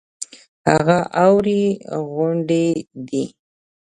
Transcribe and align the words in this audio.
هغه 0.69 0.99
اوارې 1.23 1.63
غونډې 2.11 2.67
دي. 3.07 3.23